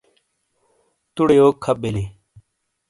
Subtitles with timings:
[1.13, 2.09] تُؤڑے یوک کھپ بلیں؟